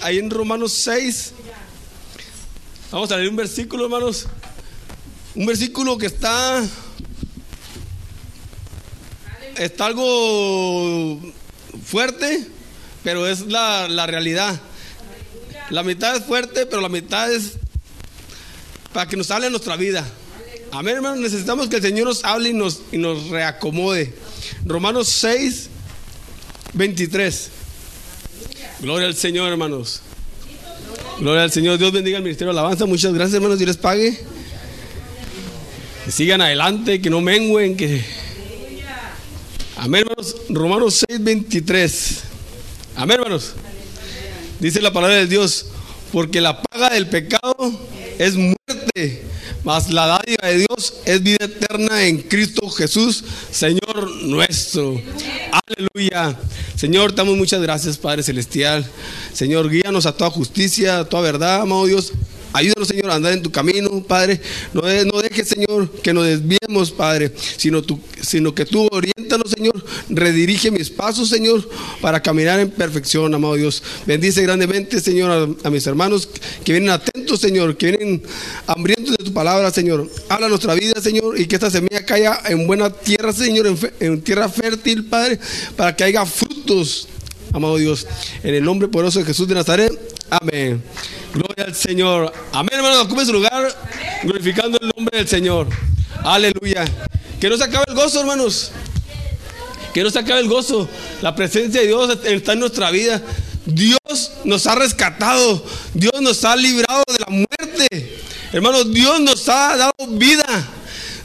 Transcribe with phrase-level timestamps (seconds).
[0.00, 1.32] ahí, en Romanos 6.
[2.90, 4.26] Vamos a leer un versículo, hermanos.
[5.34, 6.64] Un versículo que está.
[9.56, 11.20] Está algo
[11.84, 12.46] fuerte,
[13.02, 14.60] pero es la, la realidad.
[15.70, 17.52] La mitad es fuerte, pero la mitad es
[18.92, 20.06] para que nos hable nuestra vida.
[20.70, 21.18] Amén, hermanos.
[21.20, 24.14] Necesitamos que el Señor nos hable y nos, y nos reacomode.
[24.64, 25.68] Romanos 6,
[26.74, 27.50] 23.
[28.80, 30.02] Gloria al Señor, hermanos.
[31.18, 31.78] Gloria al Señor.
[31.78, 32.86] Dios bendiga el ministerio de alabanza.
[32.86, 33.58] Muchas gracias, hermanos.
[33.58, 34.16] Dios les pague.
[36.04, 38.04] Que sigan adelante, que no mengüen, que.
[39.76, 40.36] Amén, hermanos.
[40.48, 42.18] Romanos 6, 23.
[42.94, 43.54] Amén, hermanos.
[44.60, 45.66] Dice la palabra de Dios,
[46.12, 47.56] porque la paga del pecado
[48.18, 49.24] es muerte,
[49.64, 55.00] mas la dádiva de Dios es vida eterna en Cristo Jesús, Señor nuestro.
[55.66, 56.38] Aleluya.
[56.76, 58.86] Señor, damos muchas gracias, Padre Celestial.
[59.32, 62.12] Señor, guíanos a toda justicia, a toda verdad, amado Dios.
[62.58, 64.40] Ayúdanos, Señor, a andar en tu camino, Padre.
[64.74, 67.84] No, de- no dejes, Señor, que nos desviemos, Padre, sino,
[68.52, 69.84] que tú oriéntanos, Señor.
[70.08, 71.68] Redirige mis pasos, Señor,
[72.00, 73.80] para caminar en perfección, amado Dios.
[74.06, 76.28] Bendice grandemente, Señor, a, mis hermanos
[76.64, 78.22] que vienen atentos, Señor, que vienen
[78.66, 80.10] hambrientos de tu palabra, Señor.
[80.28, 84.20] Habla nuestra vida, Señor, y que esta semilla caiga en buena tierra, Señor, en, en
[84.20, 85.38] tierra fértil, Padre,
[85.76, 87.06] para que haya frutos,
[87.52, 88.04] amado Dios.
[88.42, 89.92] En el nombre poderoso de Jesús de Nazaret.
[90.28, 90.82] Amén.
[91.38, 92.32] Gloria al Señor.
[92.52, 93.04] Amén, hermanos.
[93.04, 93.72] Ocupe su lugar
[94.24, 95.68] glorificando el nombre del Señor.
[96.24, 96.84] Aleluya.
[97.40, 98.72] Que no se acabe el gozo, hermanos.
[99.94, 100.88] Que no se acabe el gozo.
[101.22, 103.22] La presencia de Dios está en nuestra vida.
[103.66, 105.64] Dios nos ha rescatado.
[105.94, 108.18] Dios nos ha librado de la muerte.
[108.52, 110.44] Hermanos, Dios nos ha dado vida.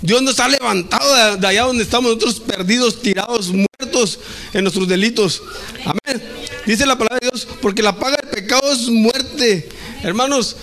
[0.03, 4.20] Dios nos ha levantado de allá donde estamos nosotros perdidos, tirados, muertos
[4.53, 5.42] en nuestros delitos.
[5.86, 6.22] Amén.
[6.67, 9.70] Dice la palabra de Dios, porque la paga del pecado es muerte.
[10.03, 10.57] Hermanos,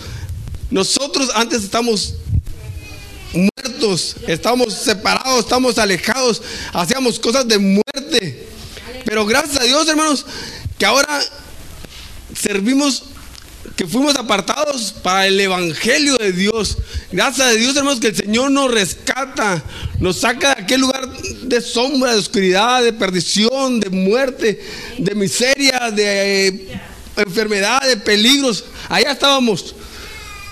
[0.70, 2.14] nosotros antes estamos
[3.33, 6.42] muertos, estamos separados, estamos alejados,
[6.74, 8.46] hacíamos cosas de muerte.
[9.06, 10.27] Pero gracias a Dios, hermanos,
[10.79, 11.23] que ahora
[12.39, 13.05] servimos,
[13.77, 16.77] que fuimos apartados para el Evangelio de Dios.
[17.11, 19.64] Gracias a Dios, hermanos, que el Señor nos rescata,
[20.00, 24.62] nos saca de aquel lugar de sombra, de oscuridad, de perdición, de muerte,
[24.98, 26.79] de miseria, de
[27.17, 28.65] enfermedad, de peligros.
[28.89, 29.75] Allá estábamos.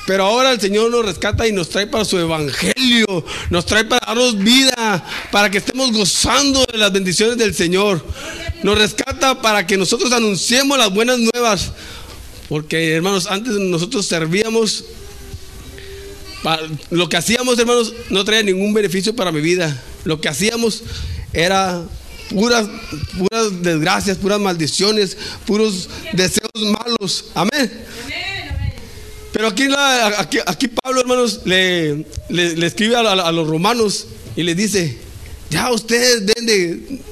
[0.07, 3.05] Pero ahora el Señor nos rescata y nos trae para su evangelio,
[3.51, 8.03] nos trae para darnos vida, para que estemos gozando de las bendiciones del Señor.
[8.63, 11.73] Nos rescata para que nosotros anunciemos las buenas nuevas.
[12.49, 14.87] Porque hermanos, antes nosotros servíamos,
[16.43, 16.59] pa-
[16.89, 19.79] lo que hacíamos hermanos no traía ningún beneficio para mi vida.
[20.05, 20.85] Lo que hacíamos
[21.35, 21.83] era
[22.31, 22.66] puras,
[23.19, 25.16] puras desgracias, puras maldiciones,
[25.47, 27.27] puros deseos malos.
[27.34, 27.71] Amén.
[29.33, 34.06] Pero aquí, la- aquí, aquí Pablo, hermanos, le, le- le escribe a, los romanos
[34.37, 34.97] y les dice,
[35.50, 36.47] ya ustedes deben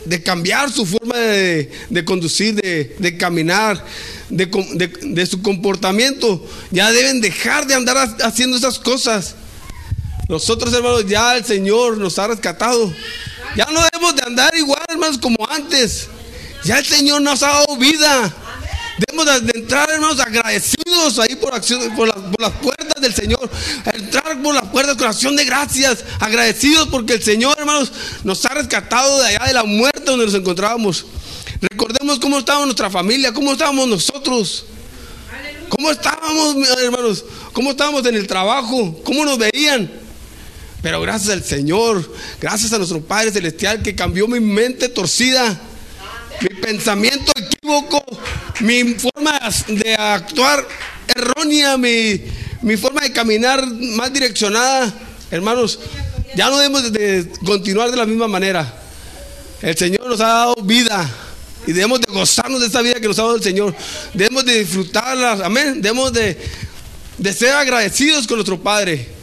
[0.06, 3.84] de, cambiar su forma de, de conducir, de, de caminar,
[4.30, 6.44] de, su comportamiento.
[6.70, 9.34] Ya deben dejar de andar ha- haciendo esas cosas.
[10.28, 12.92] Nosotros, hermanos, ya el Señor nos ha rescatado.
[13.56, 16.08] Ya no debemos de andar igual, hermanos, como antes.
[16.64, 18.34] Ya el Señor nos ha dado vida.
[18.98, 23.50] Debemos de entrar, hermanos, agradecidos ahí por, acción, por, las, por las puertas del Señor.
[23.86, 26.04] Entrar por las puertas con acción de gracias.
[26.20, 27.92] Agradecidos porque el Señor, hermanos,
[28.24, 31.06] nos ha rescatado de allá de la muerte donde nos encontrábamos.
[31.62, 34.66] Recordemos cómo estábamos nuestra familia, cómo estábamos nosotros.
[35.70, 37.24] ¿Cómo estábamos, hermanos?
[37.54, 39.00] ¿Cómo estábamos en el trabajo?
[39.02, 40.05] ¿Cómo nos veían?
[40.86, 42.08] Pero gracias al Señor,
[42.40, 45.60] gracias a nuestro Padre Celestial que cambió mi mente torcida,
[46.40, 48.04] mi pensamiento equívoco,
[48.60, 49.36] mi forma
[49.66, 50.64] de actuar
[51.08, 52.22] errónea, mi,
[52.62, 54.94] mi forma de caminar mal direccionada.
[55.28, 55.80] Hermanos,
[56.36, 58.72] ya no debemos de continuar de la misma manera.
[59.62, 61.10] El Señor nos ha dado vida
[61.66, 63.74] y debemos de gozarnos de esa vida que nos ha dado el Señor.
[64.14, 65.82] Debemos de disfrutarla, amén.
[65.82, 66.38] Debemos de,
[67.18, 69.15] de ser agradecidos con nuestro Padre.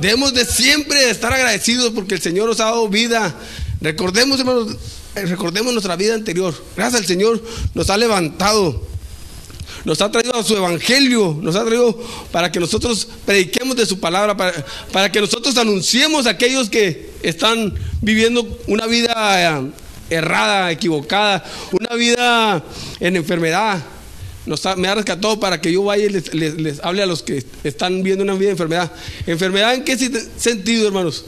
[0.00, 3.34] Debemos de siempre estar agradecidos porque el Señor nos ha dado vida.
[3.80, 4.76] Recordemos, hermanos,
[5.14, 6.54] eh, recordemos nuestra vida anterior.
[6.76, 7.42] Gracias al Señor
[7.74, 8.82] nos ha levantado.
[9.84, 11.96] Nos ha traído a su evangelio, nos ha traído
[12.32, 14.52] para que nosotros prediquemos de su palabra, para,
[14.92, 19.14] para que nosotros anunciemos a aquellos que están viviendo una vida
[19.60, 19.70] eh,
[20.10, 22.62] errada, equivocada, una vida
[23.00, 23.82] en enfermedad.
[24.46, 27.22] Nos ha- me ha rescatado para que yo vaya y les, les- hable a los
[27.22, 28.92] que están viendo una vida de enfermedad.
[29.26, 29.96] ¿Enfermedad en qué
[30.36, 31.24] sentido, hermanos?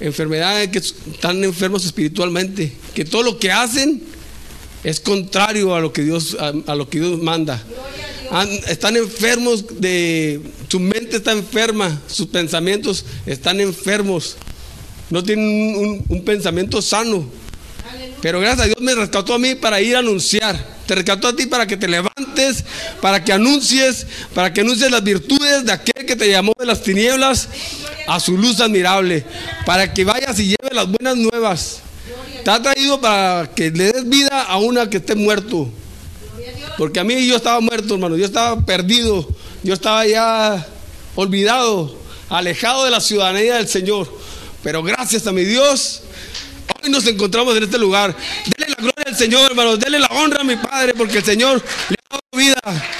[0.00, 4.02] Enfermedad en que están enfermos espiritualmente, que todo lo que hacen
[4.84, 7.62] es contrario a lo que Dios, a, lo que Dios manda.
[8.68, 14.36] están enfermos de su mente está enferma, sus pensamientos están enfermos.
[15.08, 17.24] No tienen un, pensamiento sano.
[18.20, 20.75] Pero gracias a Dios me rescató a mí para ir a anunciar.
[20.86, 22.64] Te rescató a ti para que te levantes,
[23.00, 26.82] para que anuncies, para que anuncies las virtudes de aquel que te llamó de las
[26.82, 27.48] tinieblas
[28.06, 29.24] a su luz admirable,
[29.64, 31.80] para que vayas y lleves las buenas nuevas.
[32.44, 35.68] Te ha traído para que le des vida a una que esté muerto.
[36.78, 38.16] Porque a mí yo estaba muerto, hermano.
[38.16, 39.26] Yo estaba perdido.
[39.62, 40.64] Yo estaba ya
[41.16, 41.96] olvidado,
[42.28, 44.12] alejado de la ciudadanía del Señor.
[44.62, 46.02] Pero gracias a mi Dios,
[46.82, 48.14] hoy nos encontramos en este lugar.
[48.56, 48.65] Dele
[49.06, 49.76] al Señor, hermano.
[49.76, 52.90] Dele la honra a mi Padre, porque el Señor le ha dado vida.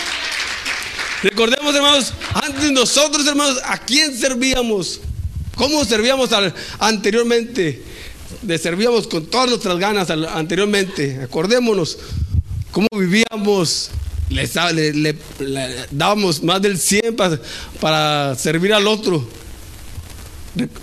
[1.22, 5.00] Recordemos, hermanos, antes nosotros, hermanos, ¿a quién servíamos?
[5.56, 6.30] ¿Cómo servíamos
[6.78, 7.82] anteriormente?
[8.46, 11.20] Le servíamos con todas nuestras ganas anteriormente.
[11.22, 11.98] Acordémonos
[12.70, 13.90] cómo vivíamos.
[14.28, 15.16] Le,
[15.90, 17.16] dábamos más del 100
[17.80, 19.26] para, servir al otro.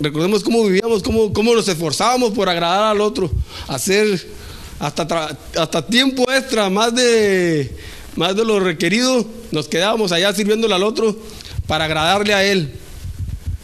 [0.00, 3.30] Recordemos cómo vivíamos, cómo, cómo nos esforzábamos por agradar al otro.
[3.68, 4.26] Hacer
[4.78, 7.70] hasta, hasta tiempo extra, más de
[8.16, 11.16] más de lo requerido, nos quedábamos allá sirviéndole al otro
[11.66, 12.72] para agradarle a Él.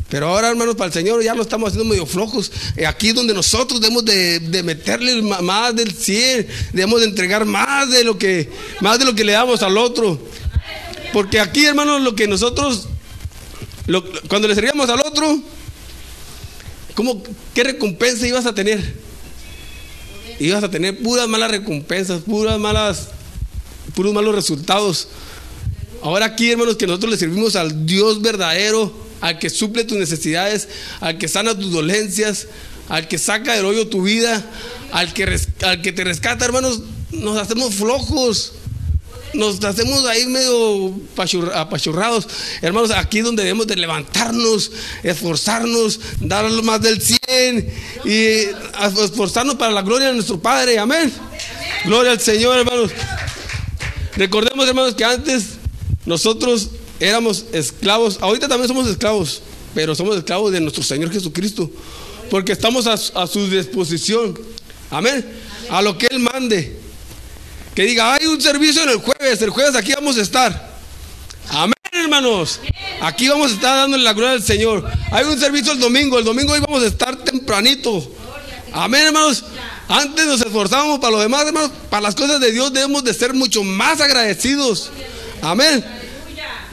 [0.08, 2.50] Pero ahora, hermanos, para el Señor ya no estamos haciendo medio flojos.
[2.76, 8.02] Eh, aquí donde nosotros debemos de, meterle más del 100, debemos de entregar más de
[8.02, 10.20] lo que, más de lo que le damos al otro.
[11.12, 12.88] Porque aquí, hermanos, lo que nosotros,
[14.28, 15.40] cuando le servíamos al otro,
[16.94, 17.22] ¿cómo,
[17.54, 19.09] ¿qué recompensa ibas a tener?
[20.40, 23.08] Ibas a tener puras malas recompensas, puras malas
[23.94, 25.08] puros malos resultados.
[26.02, 30.69] Ahora aquí, hermanos, que nosotros le servimos al Dios verdadero, al que suple tus necesidades,
[31.00, 32.46] al que sana tus dolencias,
[32.88, 34.44] al que saca del hoyo tu vida,
[34.92, 38.54] al que, al que te rescata, hermanos, nos hacemos flojos.
[39.35, 40.94] Nos hacemos ahí medio
[41.55, 42.27] apachurrados.
[42.62, 44.73] Hermanos, aquí es donde debemos de levantarnos,
[45.03, 47.75] esforzarnos, dar más del 100
[48.05, 48.49] y
[49.03, 50.79] esforzarnos para la gloria de nuestro Padre.
[50.79, 51.12] Amén.
[51.85, 52.91] Gloria al Señor, hermanos.
[54.17, 55.44] Recordemos, hermanos, que antes
[56.05, 58.19] nosotros éramos esclavos.
[58.21, 59.43] Ahorita también somos esclavos,
[59.75, 61.71] pero somos esclavos de nuestro Señor Jesucristo.
[62.31, 64.38] Porque estamos a, su disposición.
[64.91, 65.25] Amén.
[65.71, 66.77] A lo que Él mande.
[67.75, 69.40] Que diga, hay un servicio en el jueves.
[69.43, 70.70] El jueves aquí vamos a estar.
[71.50, 72.61] Amén, hermanos.
[73.00, 74.88] Aquí vamos a estar dándole la gloria al Señor.
[75.11, 76.19] Hay un servicio el domingo.
[76.19, 78.12] El domingo hoy vamos a estar tempranito.
[78.72, 79.44] Amén, hermanos.
[79.88, 81.70] Antes nos esforzábamos para los demás, hermanos.
[81.88, 84.90] Para las cosas de Dios debemos de ser mucho más agradecidos.
[85.43, 85.84] Amén.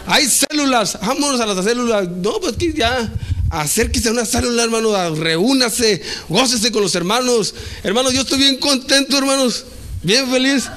[0.07, 0.97] Hay células.
[1.01, 2.07] Vámonos a las células.
[2.07, 3.11] No, pues que ya.
[3.49, 5.15] Acérquese a una célula, hermano.
[5.15, 6.01] Reúnase.
[6.27, 7.53] Gócese con los hermanos.
[7.83, 9.65] Hermanos, yo estoy bien contento, hermanos.
[10.03, 10.69] Bien feliz.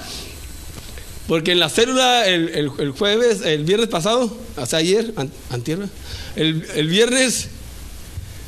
[1.26, 5.14] Porque en la célula, el, jueves, el viernes pasado, hasta ayer,
[6.34, 7.48] el, el viernes,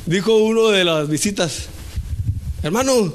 [0.05, 1.67] dijo uno de las visitas,
[2.61, 3.13] hermano,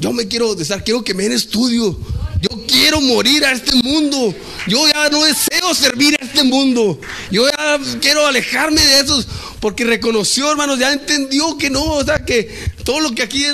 [0.00, 1.98] yo me quiero bautizar, quiero que me den estudio.
[2.42, 4.34] Yo quiero morir a este mundo.
[4.66, 7.00] Yo ya no deseo servir a este mundo.
[7.30, 9.26] Yo ya quiero alejarme de esos.
[9.60, 12.54] Porque reconoció, hermanos, ya entendió que no, o sea, que
[12.84, 13.46] todo lo que aquí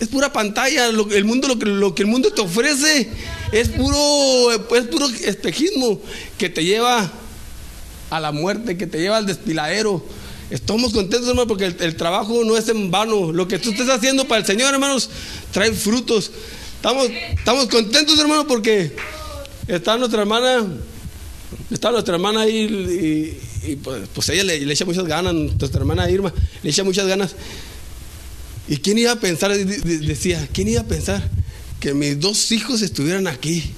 [0.00, 0.86] es, pura pantalla.
[0.86, 3.08] el mundo, lo que, lo el mundo te ofrece
[3.52, 6.00] es puro, es puro espejismo
[6.38, 7.10] que te lleva
[8.10, 10.04] a la muerte, que te lleva al despiladero
[10.48, 13.32] Estamos contentos, hermano, porque el, trabajo no es en vano.
[13.32, 15.10] Lo que tú estés haciendo para el Señor, hermanos,
[15.50, 16.30] trae frutos.
[16.76, 18.94] Estamos, estamos contentos, hermano, porque
[19.66, 20.64] está nuestra hermana,
[21.68, 26.32] está nuestra hermana ahí y, pues, pues, ella le, echa muchas ganas, nuestra hermana Irma
[26.62, 27.34] le echa muchas ganas.
[28.68, 29.56] ¿Y quién iba a pensar?
[29.56, 31.28] Decía, ¿quién iba a pensar
[31.80, 33.72] que mis dos hijos estuvieran aquí?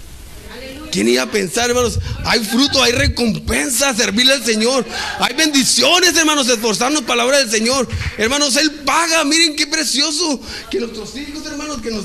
[0.90, 1.98] ¿Quién iba a pensar, hermanos?
[2.24, 4.86] Hay fruto, hay recompensa, servirle al Señor.
[5.18, 7.88] Hay bendiciones, hermanos, esforzarnos para la obra del Señor.
[8.16, 9.24] Hermanos, Él paga.
[9.24, 10.40] Miren qué precioso.
[10.70, 12.04] Que nuestros hijos, hermanos, que nos.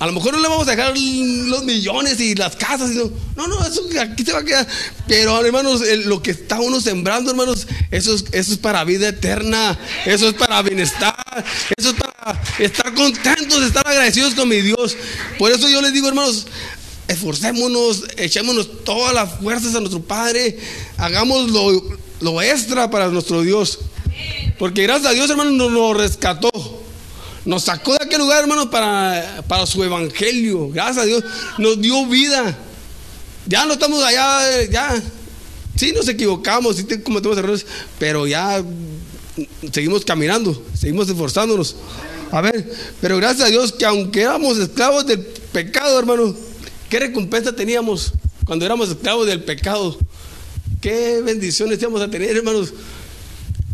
[0.00, 2.90] A lo mejor no le vamos a dejar los millones y las casas.
[2.90, 4.66] no, no, eso aquí se va a quedar.
[5.06, 9.78] Pero, hermanos, lo que está uno sembrando, hermanos, eso es, eso es para vida eterna.
[10.04, 11.13] Eso es para bienestar.
[11.76, 14.96] Eso es para estar contentos, estar agradecidos con mi Dios.
[15.38, 16.46] Por eso yo les digo, hermanos,
[17.08, 20.58] esforcémonos, echémonos todas las fuerzas a nuestro Padre,
[20.96, 21.50] hagamos
[22.20, 23.78] lo, extra para nuestro Dios.
[24.58, 26.50] Porque gracias a Dios, hermano, nos, rescató.
[27.44, 30.70] Nos sacó de aquel lugar, hermano, para, para su evangelio.
[30.70, 31.24] Gracias a Dios,
[31.58, 32.56] nos dio vida.
[33.46, 35.02] Ya no estamos allá, ya.
[35.76, 37.66] Sí, nos equivocamos, sí cometemos errores,
[37.98, 38.62] pero ya
[39.72, 41.76] seguimos caminando, seguimos esforzándonos.
[42.30, 46.34] A ver, pero gracias a Dios que aunque éramos esclavos del pecado, hermano,
[46.88, 48.12] ¿Qué recompensa teníamos?
[48.44, 49.98] cuando éramos esclavos del pecado.
[50.80, 52.72] Qué bendiciones íbamos a tener, hermanos.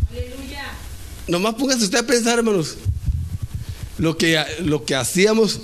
[0.09, 0.63] Aleluya.
[1.27, 2.77] Nomás póngase usted a pensar, hermanos,
[3.97, 5.59] lo que, lo que hacíamos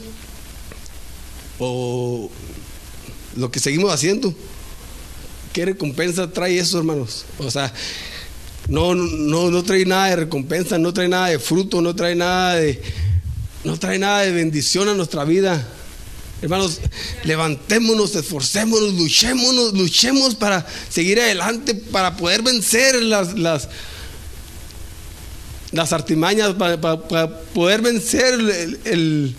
[1.57, 2.29] o
[3.35, 4.33] lo que seguimos haciendo.
[5.53, 7.25] ¿Qué recompensa trae eso, hermanos?
[7.39, 7.73] O sea,
[8.67, 12.55] no, no, no trae nada de recompensa, no trae nada de fruto, no trae nada
[12.55, 12.81] de,
[13.63, 15.65] no trae nada de bendición a nuestra vida.
[16.41, 16.79] Hermanos,
[17.23, 23.69] levantémonos, esforcémonos, luchémonos, luchemos para seguir adelante, para poder vencer las, las,
[25.71, 26.79] las artimañas, para,
[27.53, 28.35] poder vencer
[28.85, 29.35] el,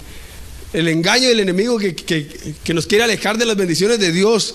[0.73, 4.55] engaño del enemigo que, que, nos quiere alejar de las bendiciones de Dios.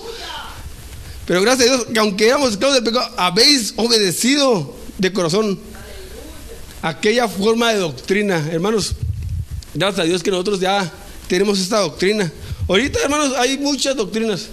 [1.26, 5.58] Pero gracias a Dios, que aunque éramos esclavos del pecado, habéis obedecido de corazón
[6.82, 8.46] aquella forma de doctrina.
[8.50, 8.92] Hermanos,
[9.72, 10.92] gracias a Dios que nosotros ya
[11.26, 12.30] tenemos esta doctrina.
[12.68, 14.48] Ahorita, hermanos, hay muchas doctrinas.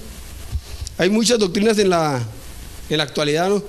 [0.97, 2.21] Hay muchas doctrinas en la,
[2.89, 3.61] en la actualidad, ¿no?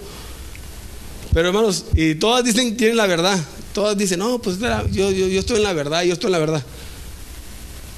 [1.32, 3.38] Pero hermanos, y todas dicen tienen la verdad.
[3.72, 6.38] Todas dicen, no, pues yo, yo, yo estoy en la verdad, yo estoy en la
[6.38, 6.62] verdad.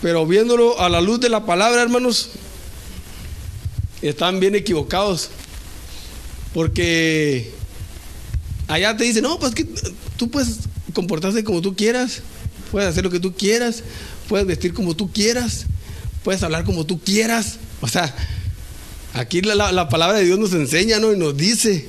[0.00, 2.30] Pero viéndolo a la luz de la palabra, hermanos,
[4.08, 5.30] están bien equivocados.
[6.52, 7.50] Porque
[8.68, 9.66] allá te dicen, no, pues que
[10.16, 10.60] tú puedes
[10.92, 12.22] comportarte como tú quieras,
[12.70, 13.82] puedes hacer lo que tú quieras,
[14.28, 15.66] puedes vestir como tú quieras,
[16.22, 17.58] puedes hablar como tú quieras.
[17.80, 18.14] O sea,
[19.12, 21.12] aquí la, palabra de Dios nos enseña, ¿no?
[21.12, 21.88] Y nos dice,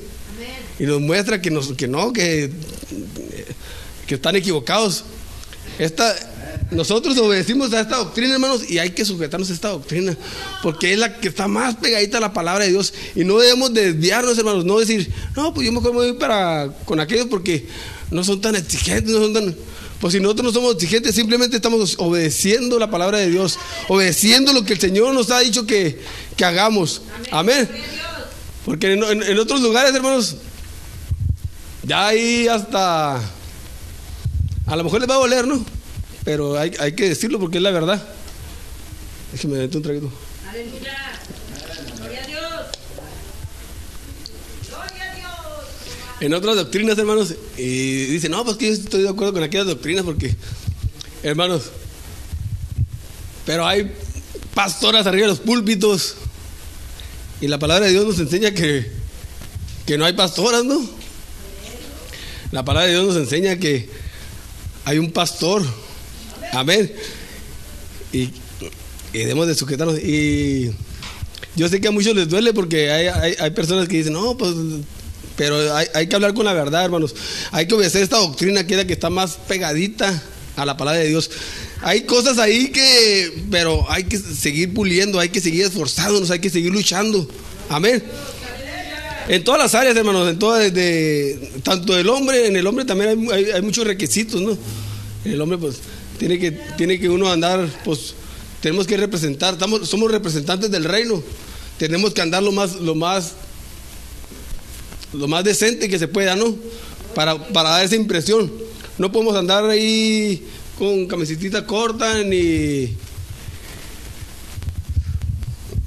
[0.78, 2.50] y nos muestra que, nos, que no, que,
[4.06, 5.04] que están equivocados.
[5.78, 6.14] Esta,
[6.70, 10.16] nosotros obedecimos a esta doctrina, hermanos, y hay que sujetarnos a esta doctrina,
[10.62, 12.92] porque es la que está más pegadita a la palabra de Dios.
[13.14, 16.98] Y no debemos desviarnos, hermanos, no decir, no, pues yo mejor me voy para con
[16.98, 17.66] aquellos porque
[18.10, 19.56] no son tan exigentes, no son tan.
[20.00, 23.58] Pues si nosotros no somos exigentes, simplemente estamos obedeciendo la palabra de Dios,
[23.88, 26.00] obedeciendo lo que el Señor nos ha dicho que,
[26.42, 27.02] hagamos.
[27.30, 27.68] Amén.
[28.64, 30.36] Porque en, en otros lugares, hermanos,
[31.84, 33.20] ya ahí hasta.
[34.66, 35.75] A lo mejor les va a doler, ¿no?
[36.26, 38.02] Pero hay, hay que decirlo porque es la verdad.
[39.30, 40.12] Déjeme meter un traguito.
[40.48, 41.20] Aleluya.
[41.98, 42.42] Gloria a Dios.
[44.68, 45.30] Gloria a Dios.
[46.18, 49.68] En otras doctrinas, hermanos, y dicen, no, pues que yo estoy de acuerdo con aquellas
[49.68, 50.34] doctrinas porque,
[51.22, 51.70] hermanos,
[53.44, 53.92] pero hay
[54.52, 56.16] pastoras arriba de los púlpitos
[57.40, 58.90] y la palabra de Dios nos enseña que,
[59.86, 60.84] que no hay pastoras, ¿no?
[62.50, 63.88] La palabra de Dios nos enseña que
[64.84, 65.62] hay un pastor
[66.56, 66.90] Amén.
[68.12, 68.30] Y,
[69.12, 69.98] debemos de sujetarnos.
[69.98, 70.70] Y
[71.54, 74.54] yo sé que a muchos les duele porque hay, personas que dicen, no, pues
[75.36, 77.14] pero hay, que hablar con la verdad, hermanos.
[77.52, 80.22] Hay que obedecer esta doctrina que es la que está más pegadita
[80.56, 81.30] a la palabra de Dios.
[81.82, 86.48] Hay cosas ahí que, pero hay que seguir puliendo, hay que seguir esforzándonos, hay que
[86.48, 87.28] seguir luchando.
[87.68, 88.02] Amén.
[89.28, 93.28] En todas las áreas, hermanos, en todas, de, tanto del hombre, en el hombre también
[93.30, 94.56] hay, hay muchos requisitos, ¿no?
[95.24, 95.80] En el hombre, pues,
[96.18, 98.14] tiene que, tiene que uno andar, pues
[98.60, 101.22] tenemos que representar, estamos, somos representantes del reino,
[101.78, 103.32] tenemos que andar lo más, lo más,
[105.12, 106.54] lo más decente que se pueda, ¿no?
[107.14, 108.50] Para, para dar esa impresión.
[108.98, 110.42] No podemos andar ahí
[110.78, 112.96] con camiseta corta ni.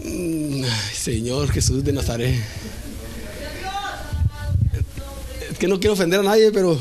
[0.04, 2.40] Mm, Señor Jesús de Nazaret.
[5.52, 6.80] Es que no quiero ofender a nadie, pero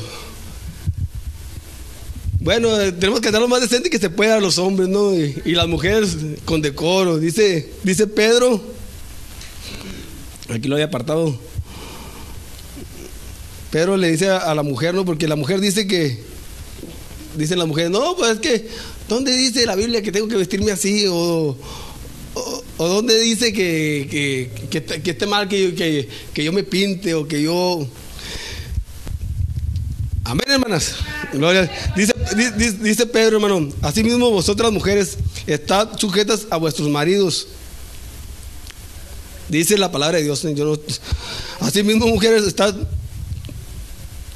[2.39, 5.13] bueno, tenemos que andar lo más decente que se pueda a los hombres, ¿no?
[5.13, 6.15] Y, las mujeres
[6.45, 7.17] con decoro.
[7.17, 8.61] Dice, dice Pedro,
[10.47, 11.37] aquí lo había apartado.
[13.71, 15.03] Pedro le dice a, la mujer, ¿no?
[15.03, 16.17] Porque la mujer dice que,
[17.35, 18.67] dicen las mujeres, no, pues es que,
[19.09, 21.07] ¿dónde dice la Biblia que tengo que vestirme así?
[21.07, 21.57] O,
[22.35, 27.41] o, ¿dónde dice que, que, esté mal que que, que yo me pinte o que
[27.41, 27.85] yo...
[30.29, 30.93] Amén, hermanas.
[31.95, 35.17] Dice, Pedro, hermano, asimismo vosotras mujeres,
[35.47, 37.47] estad sujetas a vuestros maridos.
[39.47, 40.43] Dice la palabra de Dios.
[40.43, 40.79] Yo no,
[41.61, 42.75] asimismo, mujeres, estad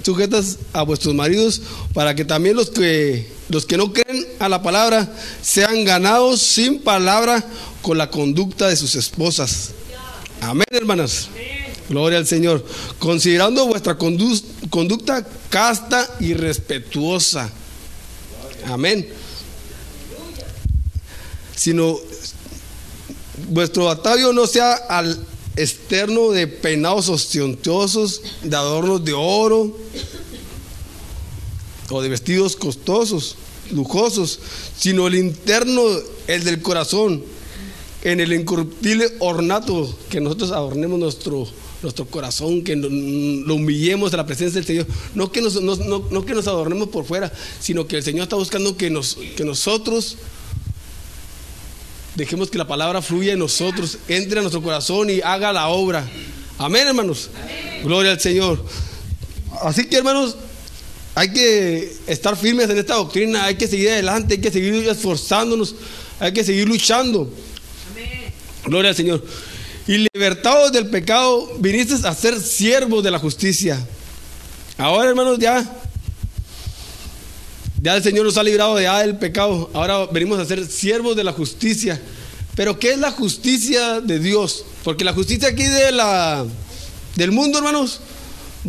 [0.04, 1.62] sujetas a vuestros maridos
[1.94, 6.82] para que también los que los que no creen a la palabra sean ganados sin
[6.82, 7.46] palabra
[7.84, 9.70] con la conducta de sus esposas.
[10.42, 11.30] Amén, hermanas.
[11.90, 12.66] Gloria al Señor.
[13.00, 17.52] Considerando vuestra conducta casta y respetuosa.
[18.66, 19.08] Amén.
[21.56, 22.00] Sino
[23.50, 25.20] vuestro atavío no sea al
[25.56, 29.78] externo de peinados ostentosos, de adornos de oro
[31.90, 33.36] o de vestidos costosos,
[33.72, 34.40] lujosos,
[34.78, 35.84] sino el interno,
[36.28, 37.24] el del corazón,
[38.04, 41.48] en el incorruptible ornato, que nosotros adornemos nuestro,
[41.84, 44.88] nuestro corazón, que lo humillemos a la presencia del Señor.
[45.14, 48.76] No que nos, no, que nos adornemos por fuera, sino que el Señor está buscando
[48.76, 50.18] que, nos, que nosotros
[52.16, 56.08] dejemos que la palabra fluya en nosotros, entre a nuestro corazón y haga la obra.
[56.58, 57.30] Amén, hermanos.
[57.84, 58.64] Gloria al Señor.
[59.62, 60.36] Así que, hermanos,
[61.16, 65.76] hay que estar firmes en esta doctrina, hay que seguir adelante, hay que seguir esforzándonos,
[66.20, 67.32] hay que seguir luchando.
[68.66, 69.24] Gloria al Señor.
[69.86, 73.86] Y libertados del pecado, viniste a ser siervos de la justicia.
[74.78, 75.64] Ahora, hermanos, ya,
[77.82, 79.70] ya el Señor nos ha librado ya del pecado.
[79.74, 82.02] Ahora venimos a ser siervos de la justicia.
[82.56, 84.64] Pero ¿qué es la justicia de Dios?
[84.86, 86.46] Porque la justicia aquí de la,
[87.16, 88.00] del mundo, hermanos,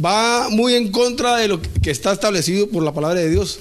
[0.04, 3.60] va muy en contra de lo que está establecido por la palabra de Dios.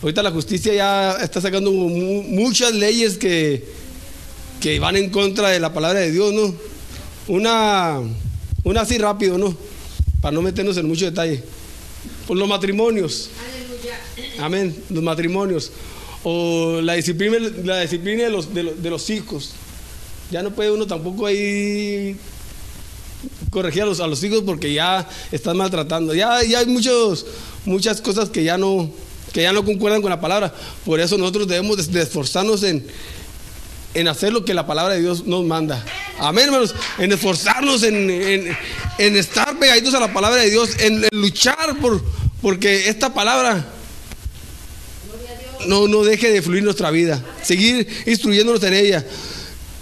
[0.00, 3.66] Ahorita la justicia ya está sacando muchas leyes que,
[4.60, 6.54] que van en contra de la palabra de Dios, ¿no?
[7.30, 8.00] Una,
[8.64, 9.56] una así rápido, ¿no?
[10.20, 11.40] Para no meternos en mucho detalle.
[12.26, 13.30] Por los matrimonios.
[14.40, 14.74] Amén.
[14.90, 15.70] Los matrimonios.
[16.24, 19.52] O la disciplina, la disciplina de, los, de, los, de los hijos.
[20.32, 22.16] Ya no puede uno tampoco ahí
[23.50, 26.12] corregir a los, a los hijos porque ya están maltratando.
[26.16, 27.26] Ya, ya hay muchos,
[27.64, 28.90] muchas cosas que ya, no,
[29.32, 30.52] que ya no concuerdan con la palabra.
[30.84, 32.84] Por eso nosotros debemos de, esforzarnos en,
[33.94, 35.84] en hacer lo que la palabra de Dios nos manda.
[36.20, 36.74] Amén, hermanos.
[36.98, 38.10] En esforzarnos, en,
[38.98, 42.02] en, estar pegaditos a la palabra de Dios, en, luchar por,
[42.42, 43.66] porque esta palabra
[45.66, 47.24] no, no deje de fluir nuestra vida.
[47.42, 49.06] Seguir instruyéndonos en ella.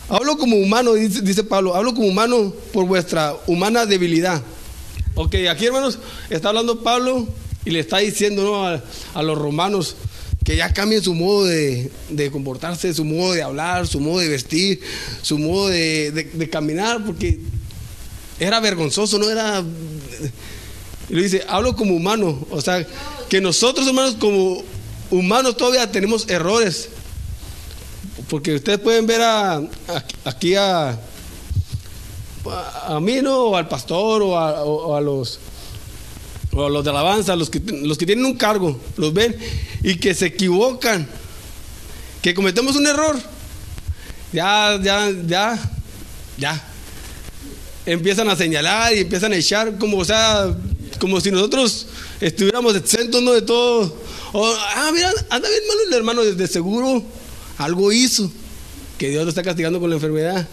[0.09, 4.41] Hablo como humano, dice, Pablo, hablo como humano por vuestra humana debilidad.
[5.17, 5.99] Ok, aquí hermanos,
[6.31, 7.27] está hablando Pablo
[7.65, 9.97] y le está diciendo a, los romanos
[10.49, 11.91] que ya cambien su modo de,
[12.33, 14.81] comportarse, su modo de hablar, su modo de vestir,
[15.21, 17.39] su modo de, caminar, porque
[18.41, 19.63] era vergonzoso, no era...
[21.11, 22.87] Y le dice, hablo como humano, o sea,
[23.29, 24.65] que nosotros hermanos como
[25.11, 26.89] humanos todavía tenemos errores,
[28.31, 29.61] porque ustedes pueden ver a,
[30.25, 30.99] aquí a,
[32.87, 33.49] a mí, ¿no?
[33.49, 35.41] O al pastor o a los
[36.51, 39.37] de alabanza, los que, los que tienen un cargo, los ven
[39.83, 41.07] y que se equivocan,
[42.23, 43.19] que cometemos un error.
[44.33, 45.59] Ya, ya, ya,
[46.37, 46.65] ya.
[47.87, 50.55] Empiezan a señalar y empiezan a echar como, o sea,
[50.99, 51.87] como si nosotros
[52.21, 53.33] estuviéramos exentos ¿no?
[53.33, 53.97] de todo.
[54.35, 57.03] ah, mira, anda bien malo el hermano, desde seguro
[57.59, 58.31] algo hizo
[58.99, 60.47] que Dios lo está castigando con la enfermedad.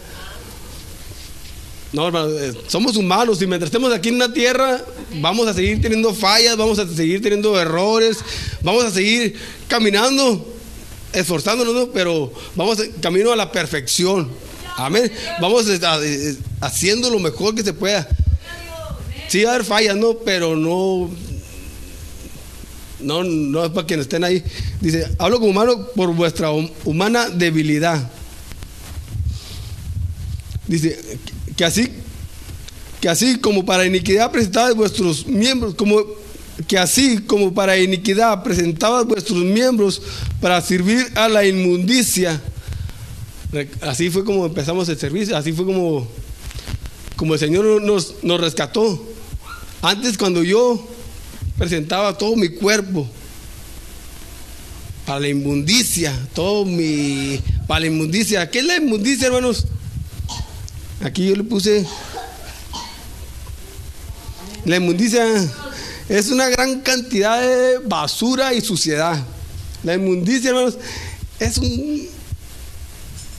[1.96, 5.80] No, hermano, eh, somos humanos y mientras estemos aquí en la tierra vamos a seguir
[5.80, 8.18] teniendo fallas, vamos a seguir teniendo errores,
[8.60, 9.34] vamos a seguir
[9.66, 10.46] caminando,
[11.14, 14.28] esforzándonos, pero vamos camino a la perfección.
[14.76, 15.10] Amén.
[15.40, 15.64] Vamos
[16.60, 18.06] haciendo lo mejor que se pueda.
[19.28, 20.18] Sí va a haber fallas, ¿no?
[20.18, 21.08] Pero no
[23.00, 24.44] no, no es para quienes estén ahí.
[24.82, 26.50] Dice, hablo como humano por vuestra
[26.84, 28.10] humana debilidad.
[30.66, 31.18] Dice,
[31.56, 31.90] que así,
[33.00, 36.04] que así como para iniquidad presentabas vuestros miembros, como
[36.66, 40.02] que así como para iniquidad presentabas vuestros miembros
[40.40, 42.40] para servir a la inmundicia.
[43.80, 46.06] Así fue como empezamos el servicio, así fue como,
[47.16, 49.02] como el Señor nos, nos rescató.
[49.82, 50.86] Antes cuando yo
[51.58, 53.08] presentaba todo mi cuerpo
[55.06, 58.50] para la inmundicia, todo mi, para la inmundicia.
[58.50, 59.66] ¿Qué es la inmundicia, hermanos?
[61.02, 61.86] Aquí yo le puse,
[64.64, 65.24] la inmundicia
[66.08, 69.22] es una gran cantidad de basura y suciedad.
[69.84, 70.78] La inmundicia, hermanos,
[71.38, 72.08] es un...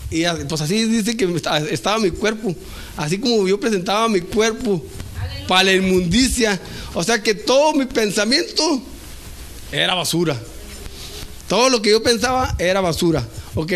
[0.09, 2.55] Y pues así dice que estaba mi cuerpo,
[2.95, 4.81] así como yo presentaba mi cuerpo
[5.47, 6.59] para la inmundicia.
[6.93, 8.81] O sea que todo mi pensamiento
[9.71, 10.39] era basura.
[11.49, 13.27] Todo lo que yo pensaba era basura.
[13.55, 13.73] Ok,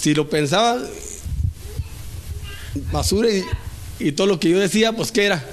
[0.00, 0.78] si lo pensaba,
[2.90, 3.28] basura
[3.98, 5.44] y, todo lo que yo decía, pues ¿qué era?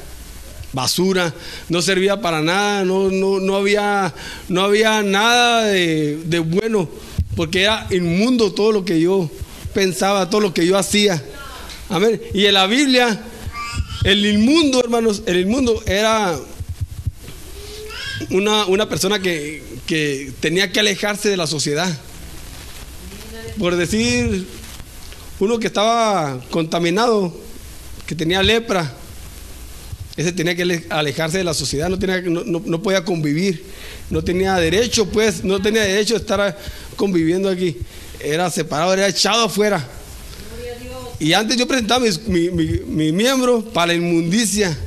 [0.73, 1.33] Basura,
[1.67, 4.13] no servía para nada, no, no, no, había,
[4.47, 6.89] no había nada de, de bueno,
[7.35, 9.29] porque era inmundo todo lo que yo
[9.73, 11.23] pensaba, todo lo que yo hacía.
[11.89, 12.21] Amén.
[12.33, 13.23] Y en la Biblia
[14.03, 16.39] el inmundo, hermanos, el inmundo era
[18.29, 21.91] una, persona que, tenía que alejarse de la sociedad.
[23.57, 24.47] Por decir,
[25.39, 27.33] uno que estaba contaminado,
[28.05, 28.93] que tenía lepra,
[30.17, 33.63] ese tenía que alejarse de la sociedad, no, tenía, no, no, podía convivir,
[34.09, 36.57] no tenía derecho, pues, no tenía derecho de estar
[36.97, 37.77] conviviendo aquí.
[38.19, 39.87] Era separado, era echado afuera.
[41.19, 44.77] Y antes yo presentaba mi, mi, miembro para la inmundicia.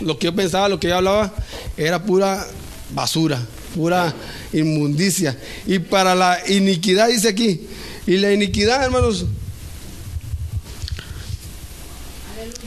[0.00, 1.32] Lo que yo pensaba, lo que yo hablaba,
[1.76, 2.46] era pura
[2.94, 3.40] basura,
[3.74, 4.14] pura
[4.52, 5.34] inmundicia.
[5.66, 7.62] Y para la iniquidad, dice aquí.
[8.06, 9.26] Y la iniquidad, hermanos,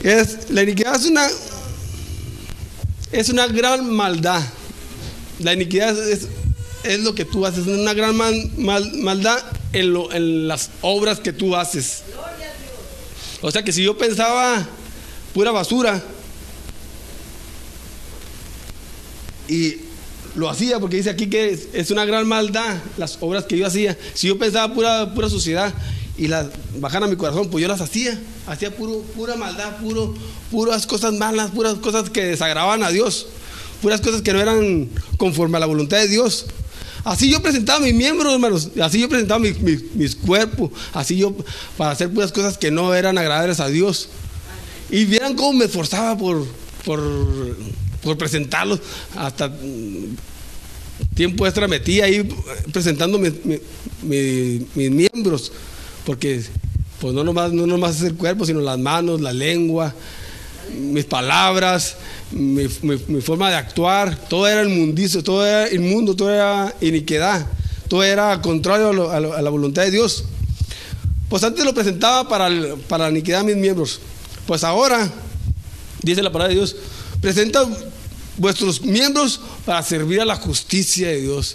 [0.02, 1.28] es, la iniquidad es una,
[3.12, 4.42] es una gran maldad.
[5.38, 6.28] La iniquidad es,
[7.00, 9.38] lo que tú haces, es una gran maldad
[9.72, 12.02] en, en las obras que tú haces.
[13.40, 14.66] O sea que si yo pensaba
[15.34, 16.02] pura basura
[19.48, 19.76] y
[20.34, 23.98] lo hacía porque dice aquí que es, una gran maldad las obras que yo hacía.
[24.14, 25.74] Si yo pensaba pura, pura suciedad
[26.16, 26.46] y las
[26.78, 28.20] bajaran a mi corazón, pues yo las hacía.
[28.46, 30.14] Hacía puro, pura maldad, puro,
[30.50, 33.26] puras cosas malas, puras cosas que desagradaban a Dios,
[33.80, 36.46] puras cosas que no eran conforme a la voluntad de Dios.
[37.04, 38.70] Así yo presentaba mis miembros, hermanos.
[38.80, 40.70] Así yo presentaba mis, cuerpos.
[40.92, 41.34] Así yo,
[41.76, 44.08] para hacer puras cosas que no eran agradables a Dios.
[44.90, 46.46] Y vieran cómo me esforzaba por,
[46.84, 48.80] por, presentarlos.
[49.16, 49.52] Hasta
[51.14, 52.28] tiempo extra metí ahí
[52.72, 53.32] presentando mis,
[54.74, 55.52] miembros.
[56.04, 56.42] Porque,
[57.00, 59.94] pues no nomás, no nomás es el cuerpo, sino las manos, la lengua,
[60.72, 61.96] mis palabras,
[62.30, 62.66] mi,
[63.20, 67.46] forma de actuar, todo era inmundicio, todo era inmundo, todo era iniquidad,
[67.88, 70.24] todo era contrario a, la voluntad de Dios.
[71.28, 72.48] Pues antes lo presentaba para,
[72.88, 74.00] para la iniquidad de mis miembros.
[74.46, 75.10] Pues ahora,
[76.02, 76.76] dice la palabra de Dios,
[77.20, 77.66] presenta
[78.36, 81.54] vuestros miembros para servir a la justicia de Dios.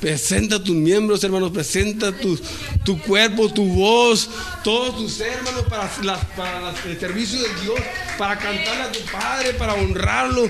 [0.00, 2.38] Presenta tus miembros, hermanos, presenta tu,
[2.84, 4.30] tu cuerpo, tu voz,
[4.62, 7.80] todos tus hermanos, para, el servicio de Dios,
[8.16, 10.48] para cantarle a tu Padre, para honrarlo,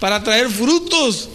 [0.00, 1.28] para traer frutos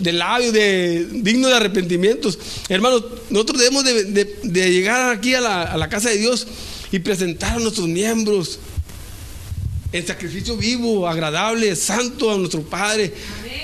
[0.00, 2.36] de labios, de, dignos de arrepentimientos.
[2.68, 6.48] Hermanos, nosotros debemos de, llegar aquí a la, a la casa de Dios
[6.90, 8.58] y presentar a nuestros miembros
[9.92, 13.12] en sacrificio vivo, agradable, santo a nuestro Padre.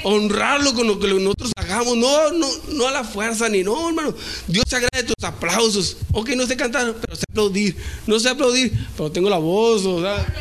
[0.09, 4.14] Honrarlo con lo que nosotros hagamos, no, no, no a la fuerza ni no, hermano.
[4.47, 5.97] Dios se agrade tus aplausos.
[6.12, 7.77] Ok, no sé cantar, pero sé aplaudir.
[8.07, 9.97] No sé aplaudir, pero tengo la voz o,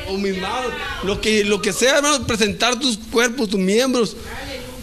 [0.10, 0.71] o mis manos.
[1.04, 4.15] Lo que, lo que sea, hermano, presentar tus cuerpos, tus miembros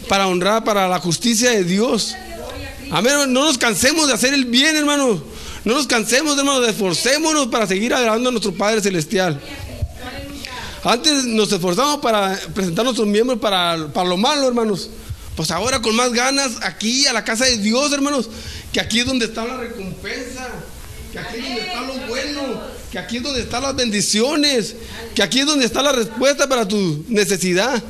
[0.09, 2.13] para honrar, para la justicia de Dios.
[2.91, 5.23] Amén, no nos cansemos de hacer el bien, hermano.
[5.63, 9.39] No nos cansemos, hermano, esforcémonos para seguir agradando a nuestro Padre Celestial.
[10.83, 14.89] Antes nos esforzamos para presentar nuestros miembros para, para lo malo, hermanos.
[15.35, 18.29] Pues ahora con más ganas, aquí a la casa de Dios, hermanos,
[18.71, 20.49] que aquí es donde está la recompensa,
[21.11, 24.75] que aquí es donde está lo bueno, que aquí es donde están las bendiciones,
[25.15, 27.81] que aquí es donde está la respuesta para tu necesidad.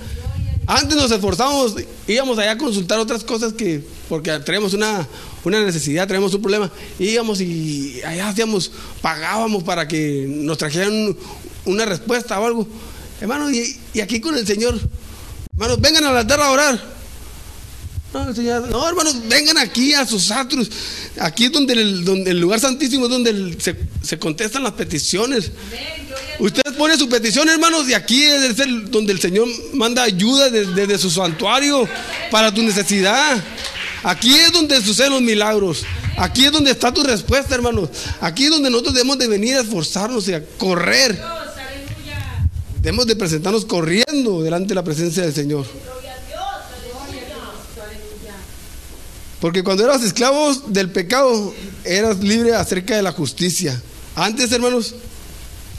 [0.66, 1.76] Antes nos esforzamos,
[2.08, 5.06] íbamos allá a consultar otras cosas que, porque tenemos una,
[5.44, 11.18] una necesidad, tenemos un problema, íbamos y allá hacíamos, pagábamos para que nos trajeran
[11.66, 12.68] una respuesta o algo.
[13.22, 14.80] Hermano, y, aquí con el Señor,
[15.54, 16.94] hermanos, vengan a la tierra a orar.
[18.70, 20.70] No, hermanos, vengan aquí a sus atros.
[21.20, 23.58] Aquí es donde el, lugar santísimo es donde
[24.04, 25.52] se, contestan las peticiones.
[26.38, 30.74] Ustedes ponen su petición, hermanos, y aquí es el, donde el Señor manda ayuda desde,
[30.74, 31.88] desde su santuario
[32.30, 33.44] para tu necesidad.
[34.04, 35.84] Aquí es donde suceden los milagros.
[36.18, 37.90] Aquí es donde está tu respuesta, hermanos.
[38.22, 41.20] Aquí es donde nosotros debemos de venir a esforzarnos y a correr.
[42.84, 45.66] Debemos de presentarnos corriendo delante de la presencia del Señor.
[49.40, 51.54] Porque cuando eras esclavos del pecado,
[51.86, 53.82] eras libre acerca de la justicia.
[54.16, 54.96] Antes, hermanos,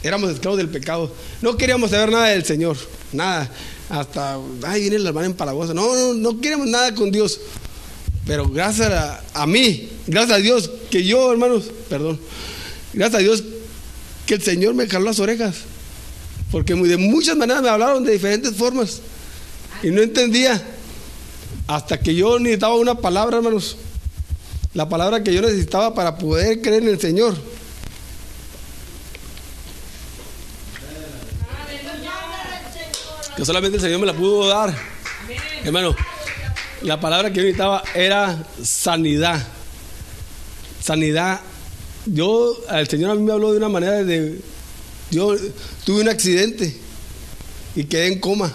[0.03, 1.13] éramos esclavos del pecado.
[1.43, 2.79] No queríamos saber nada del Señor.
[3.13, 3.51] Nada.
[3.91, 5.75] Hasta, ay, viene la hermana empalagosa.
[5.75, 7.39] No, no, no queremos nada con Dios.
[8.27, 12.19] Pero gracias a, a, mí, gracias a Dios, que yo, hermanos, perdón,
[12.95, 13.45] gracias a Dios
[14.25, 15.57] que el Señor me jaló las orejas.
[16.55, 19.01] Porque de muchas maneras me hablaron de diferentes formas.
[19.83, 20.63] Y no entendía.
[21.67, 23.77] Hasta que yo necesitaba una palabra, hermanos.
[24.73, 27.35] La palabra que yo necesitaba para poder creer en el Señor.
[33.37, 34.73] Que solamente el Señor me la pudo dar.
[35.65, 35.97] Hermano,
[36.83, 39.45] la palabra que yo necesitaba era sanidad.
[40.81, 41.41] Sanidad.
[42.07, 44.54] Yo, el Señor a mí me habló de una manera de
[45.15, 45.37] yo
[45.85, 46.77] tuve un accidente
[47.77, 48.53] y quedé en coma.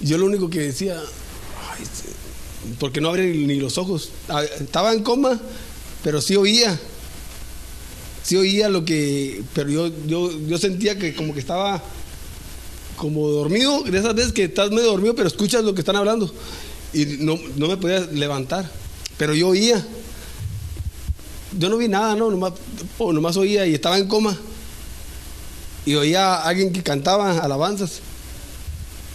[0.00, 0.98] Yo lo único que decía,
[2.78, 4.10] porque no abrí ni los ojos.
[4.28, 5.38] Ah, estaba en coma,
[6.02, 6.78] pero sí oía.
[8.22, 11.82] Sí oía lo que, pero yo, yo, yo sentía que como que estaba
[12.96, 16.32] como dormido, de esas veces que estás medio dormido, pero escuchas lo que están hablando.
[16.92, 18.70] Y no, no me podía levantar,
[19.16, 19.86] pero yo oía.
[21.58, 22.52] Yo no vi nada, no, nomás,
[22.98, 24.38] nomás oía y estaba en coma.
[25.86, 28.00] Y oía a alguien que cantaba alabanzas.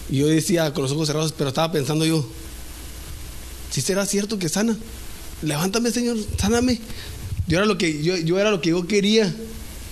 [0.08, 2.26] Y yo decía con los ojos cerrados, pero estaba pensando yo,
[3.70, 4.76] si será cierto que sana,
[5.42, 6.80] levántame Señor, sáname.
[7.48, 9.32] Yo era lo que yo, yo era lo que yo quería,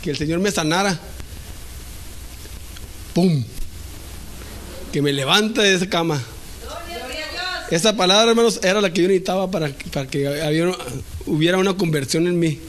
[0.03, 1.01] que el Señor me sanara.
[3.15, 3.45] ¡Pum!
[4.93, 6.23] Que me levante de esa cama.
[7.71, 10.75] Esa palabra, hermanos, era la que yo necesitaba para, para que
[11.27, 12.61] hubiera una conversión en mí.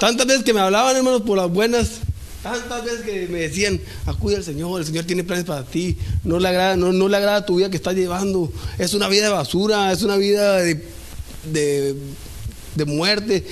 [0.00, 2.00] Tantas veces que me hablaban, hermanos, por las buenas,
[2.44, 6.38] tantas veces que me decían, acude al Señor, el Señor tiene planes para ti, no
[6.38, 9.30] le agrada, no, no le agrada tu vida que estás llevando, es una vida de
[9.30, 10.84] basura, es una vida de,
[12.74, 13.46] de, muerte,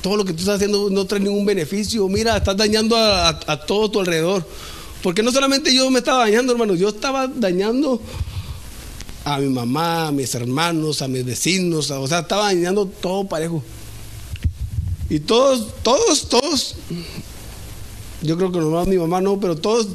[0.00, 3.60] todo lo que tú estás haciendo no trae ningún beneficio, mira, estás dañando a, a,
[3.60, 4.42] todo tu alrededor,
[5.02, 8.00] porque no solamente yo me estaba dañando, hermanos, yo estaba dañando
[9.22, 13.62] a mi mamá, a mis hermanos, a mis vecinos, o sea, estaba dañando todo parejo.
[15.10, 16.74] Y todos, todos, todos,
[18.22, 19.88] yo creo que nomás mi mamá no, pero todos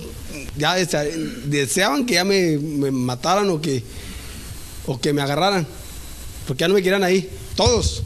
[0.57, 2.57] ya deseaban que ya me,
[2.91, 3.83] mataran o que,
[4.85, 5.67] o que me agarraran,
[6.47, 8.03] porque ya no me querían ahí, todos.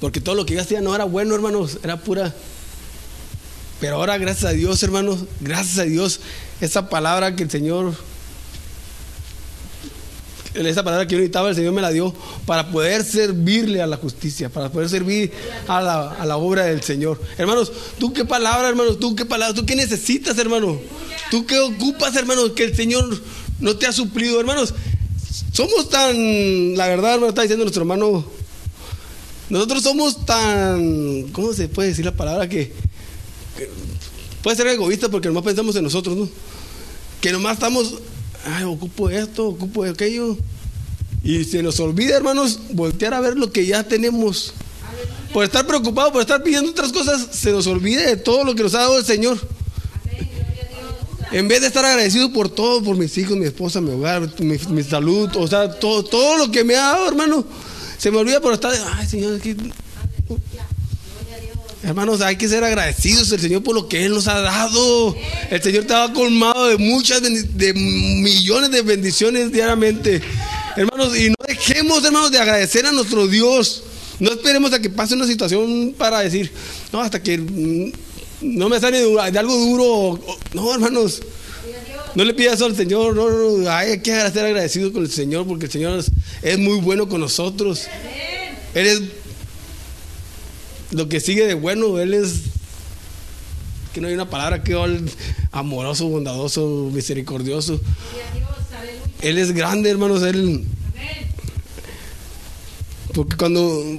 [0.00, 2.34] Porque todo lo que yo hacía no era bueno, hermanos, era pura.
[3.80, 6.20] Pero ahora, gracias a Dios, hermanos, gracias a Dios,
[6.60, 7.94] esa palabra que el Señor
[10.54, 12.14] esa palabra que yo necesitaba, el Señor me la dio
[12.46, 15.32] para poder servirle a la justicia, para poder servir
[15.66, 17.20] a la, obra del Señor.
[17.36, 20.78] Hermanos, tú qué palabra, hermanos, tú qué palabra, tú qué necesitas, hermano.
[21.30, 23.20] Tú qué ocupas, hermanos, que el Señor
[23.60, 24.74] no te ha suplido, hermanos.
[25.52, 28.24] Somos tan, la verdad, hermano, está diciendo nuestro hermano,
[29.50, 32.48] nosotros somos tan, ¿cómo se puede decir la palabra?
[32.48, 32.72] Que,
[33.56, 33.68] que
[34.42, 36.28] puede ser egoísta porque nomás pensamos en nosotros, ¿no?
[37.20, 37.94] Que nomás estamos
[38.44, 40.36] ay, ocupo esto, ocupo aquello.
[41.22, 44.52] Y se nos olvida, hermanos, voltear a ver lo que ya tenemos.
[45.32, 48.62] Por estar preocupado, por estar pidiendo otras cosas, se nos olvida de todo lo que
[48.62, 49.38] nos ha dado el Señor.
[51.32, 54.82] En vez de estar agradecido por todo, por mis hijos, mi esposa, mi hogar, mi,
[54.84, 57.44] salud, o sea, todo, todo lo que me ha dado, hermano,
[57.98, 59.56] se me olvida por estar, ay Señor, aquí,
[61.84, 65.14] Hermanos, hay que ser agradecidos al Señor por lo que Él nos ha dado.
[65.50, 70.22] El Señor estaba colmado de muchas, de millones de bendiciones diariamente.
[70.76, 73.82] Hermanos, y no dejemos, hermanos, de agradecer a nuestro Dios.
[74.18, 76.50] No esperemos a que pase una situación para decir,
[76.90, 77.36] no, hasta que
[78.40, 80.38] no me sale de algo duro.
[80.54, 81.20] No, hermanos.
[82.14, 85.66] No le pidas al Señor, no, no, hay que ser agradecidos con el Señor porque
[85.66, 86.02] el Señor
[86.42, 87.88] es muy bueno con nosotros.
[88.72, 89.02] Él es
[90.90, 92.42] lo que sigue de bueno, Él es,
[93.92, 94.74] que no hay una palabra que
[95.52, 97.80] amoroso, bondadoso, misericordioso.
[99.22, 100.64] Él es grande, hermanos, Él...
[103.14, 103.98] Porque cuando...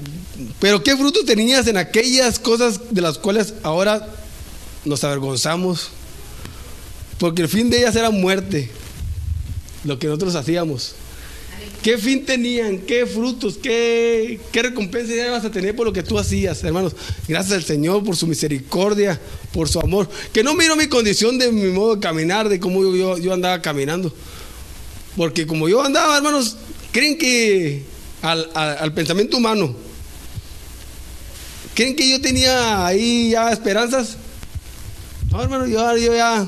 [0.60, 4.13] Pero qué fruto tenías en aquellas cosas de las cuales ahora
[4.84, 5.91] nos avergonzamos.
[7.17, 8.69] Porque el fin de ellas era muerte.
[9.86, 10.95] Lo que nosotros hacíamos.
[11.82, 12.80] ¿Qué fin tenían?
[12.80, 13.58] ¿Qué frutos?
[13.62, 16.95] ¿Qué, qué recompensa ibas a tener por lo que tú hacías, hermanos?
[17.28, 19.19] Gracias al Señor por su misericordia,
[19.54, 20.10] por su amor.
[20.34, 23.62] Que no miro mi condición de mi modo de caminar, de cómo yo, yo andaba
[23.62, 24.13] caminando.
[25.15, 26.58] Porque como yo andaba, hermanos,
[26.91, 27.84] ¿creen que
[28.21, 29.75] al, pensamiento humano,
[31.73, 34.17] ¿creen que yo tenía ahí ya esperanzas?
[35.32, 36.47] No, hermano, yo, yo ya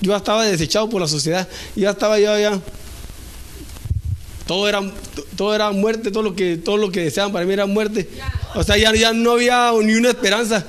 [0.00, 1.48] yo estaba desechado por la sociedad.
[1.74, 2.60] Ya estaba yo ya
[4.48, 4.80] todo era,
[5.36, 8.08] todo era muerte, todo lo que, todo lo que deseaban para mí era muerte.
[8.54, 10.64] O sea, ya, ya no había ni una esperanza.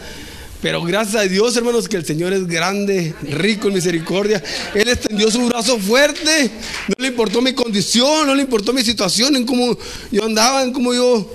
[0.62, 4.44] Pero gracias a Dios, hermanos, que el Señor es grande, rico en misericordia.
[4.76, 6.52] Él extendió su brazo fuerte.
[6.90, 9.78] No le importó mi condición, no le importó mi situación, en cómo
[10.12, 11.32] yo andaba, en cómo yo.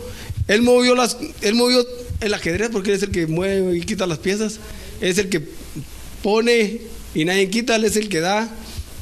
[0.46, 1.82] Él movió las, él movió
[2.20, 4.58] el ajedrez porque él es el que mueve y quita las piezas.
[5.00, 5.40] Él es el que
[6.22, 6.82] pone
[7.14, 7.76] y nadie quita.
[7.76, 8.54] Él es el que da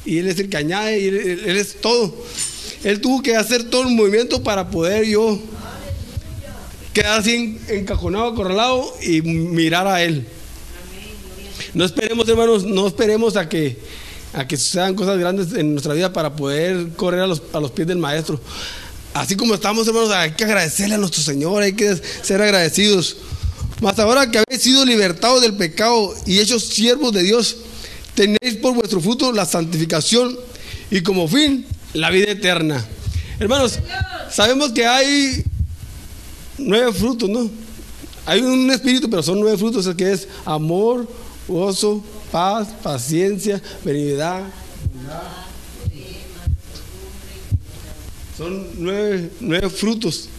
[0.05, 2.15] y él es el que añade y él es todo.
[2.83, 5.39] Él tuvo que hacer todo el movimiento para poder yo
[6.93, 10.27] quedar así encajonado, acorralado y mirar a Él.
[11.73, 13.79] No esperemos, hermanos, no esperemos a que,
[14.33, 17.71] a que sucedan cosas grandes en nuestra vida para poder correr a los, a los
[17.71, 18.39] pies del Maestro.
[19.13, 23.17] Así como estamos, hermanos, hay que agradecerle a nuestro Señor, hay que ser agradecidos.
[23.81, 27.57] Mas ahora que habéis sido libertados del pecado y hechos siervos de Dios,
[28.13, 30.37] tenéis por vuestro fruto la santificación
[30.91, 32.83] y como fin la vida eterna.
[33.39, 33.79] Hermanos,
[34.29, 35.43] sabemos que hay
[36.57, 37.49] nueve frutos, ¿no?
[38.25, 41.07] Hay un espíritu, pero son nueve frutos, el que es amor,
[41.47, 44.43] gozo, paz, paciencia, benignidad.
[48.37, 50.29] Son nueve, nueve frutos.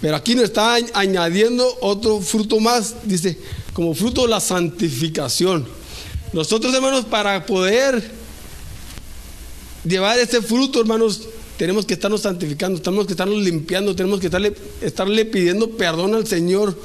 [0.00, 2.94] pero aquí nos está añadiendo otro fruto más.
[3.04, 3.38] Dice,
[3.72, 5.66] como fruto la santificación.
[6.32, 8.23] Nosotros, hermanos, para poder
[9.84, 11.22] llevar ese fruto, hermanos,
[11.56, 16.26] tenemos que estarnos santificando, tenemos que estarnos limpiando, tenemos que estarle, estarle pidiendo perdón al
[16.26, 16.76] Señor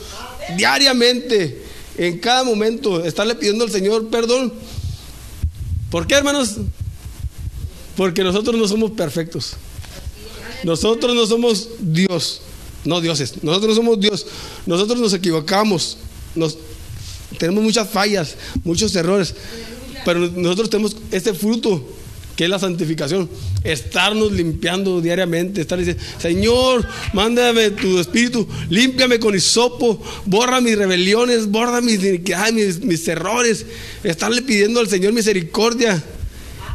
[0.57, 1.63] diariamente,
[1.97, 4.53] en cada momento, estarle pidiendo al Señor perdón.
[5.89, 6.57] ¿Por qué, hermanos?
[7.95, 9.53] Porque nosotros no somos perfectos.
[10.63, 12.41] Nosotros no somos Dios,
[12.85, 13.43] no dioses.
[13.43, 14.25] Nosotros no somos Dios.
[14.65, 15.97] Nosotros nos equivocamos.
[17.37, 19.33] Tenemos muchas fallas, muchos errores.
[20.05, 21.85] Pero nosotros tenemos este fruto
[22.39, 23.29] que es la santificación.
[23.65, 31.47] Estarnos limpiando diariamente, estar diciendo, Señor, mándame tu espíritu, límpiame con hisopo, borra mis rebeliones,
[31.47, 33.65] borra mis mis, mis errores.
[34.05, 36.01] Estarle pidiendo al Señor misericordia.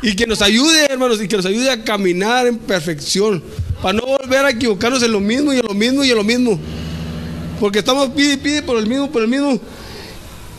[0.03, 3.43] Y que nos ayude, hermanos, y que nos ayude a caminar en perfección.
[3.81, 6.25] Para no volver a equivocarnos en lo mismo y en lo mismo y en lo
[6.25, 6.61] mismo.
[7.59, 9.59] Porque estamos pide pide por el mismo, por el mismo.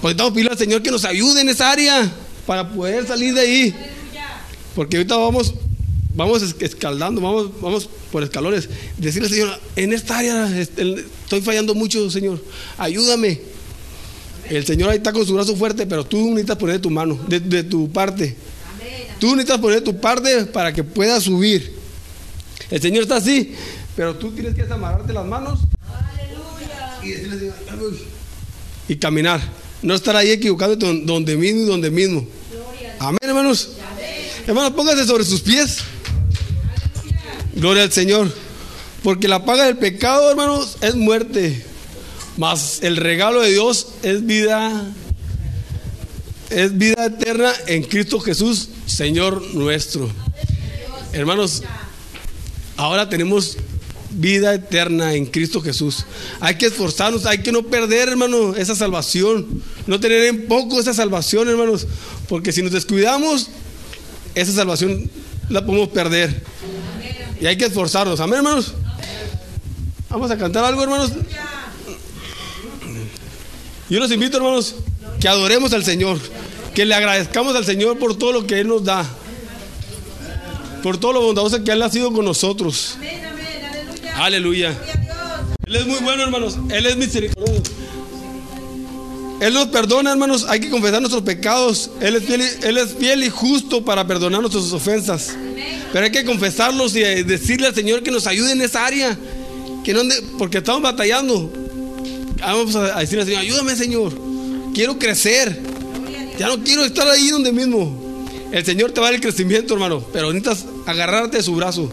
[0.02, 2.12] Porque estamos pidiendo al Señor que nos ayude en esa área
[2.48, 3.76] para poder salir de ahí.
[4.76, 5.54] Porque ahorita vamos,
[6.16, 8.70] vamos escaldando, vamos, vamos por escalones.
[8.98, 12.42] Decirle al Señor, en esta área estoy fallando mucho, Señor.
[12.78, 13.40] Ayúdame.
[14.50, 17.64] El Señor ahí está con su brazo fuerte, pero tú necesitas poner tu mano, de
[17.64, 18.36] tu parte.
[19.20, 21.74] Tú necesitas poner tu parte para que puedas subir.
[22.70, 23.56] El Señor está así,
[23.96, 25.60] pero tú tienes que amarrarte las manos
[27.04, 27.52] y decirle,
[28.88, 29.42] y caminar.
[29.82, 32.28] No estar ahí equivocándote donde mismo y donde mismo.
[33.00, 33.72] Amén, hermanos.
[34.48, 35.80] Hermanos, póngase sobre sus pies.
[37.56, 38.32] Gloria al Señor.
[39.02, 41.66] Porque la paga del pecado, hermanos, es muerte.
[42.38, 44.94] Mas el regalo de Dios es vida
[46.50, 50.10] es vida eterna en Cristo Jesús, Señor nuestro.
[51.12, 51.64] Hermanos,
[52.78, 53.58] ahora tenemos
[54.12, 56.06] vida eterna en Cristo Jesús.
[56.40, 59.64] Hay que esforzarnos, hay que no perder, hermano, esa salvación.
[59.88, 61.88] No tener en poco esa salvación, hermanos.
[62.28, 63.50] Porque si nos descuidamos,
[64.36, 65.10] esa salvación
[65.50, 66.44] la podemos perder.
[67.40, 68.20] Y hay que esforzarnos.
[68.20, 68.74] Amén, hermanos.
[70.10, 71.12] Vamos a cantar algo, hermanos.
[73.90, 74.76] Yo los invito, hermanos,
[75.20, 76.20] que adoremos al Señor,
[76.74, 79.06] que le agradezcamos al Señor por todo lo que Él nos da,
[80.82, 82.98] por todo lo bondadoso que Él ha sido con nosotros.
[84.16, 84.74] Aleluya.
[85.66, 86.58] Él es muy bueno, hermanos.
[86.70, 87.72] Él es misericordioso.
[89.42, 90.46] Él nos perdona, hermanos.
[90.48, 91.92] Hay que confesar nuestros pecados.
[92.02, 95.36] Él es fiel y, Él es fiel y justo para perdonar nuestras ofensas.
[95.92, 99.18] Pero hay que confesarlos y decirle al Señor que nos ayude en esa área.
[99.84, 99.96] Que
[100.38, 101.52] porque estamos batallando.
[102.40, 104.26] Vamos a decirle al Señor, ayúdame, Señor
[104.76, 105.58] quiero crecer.
[106.38, 108.04] Ya no quiero estar ahí donde mismo.
[108.52, 111.90] El Señor te va a dar el crecimiento, hermano, pero necesitas agarrarte de su brazo.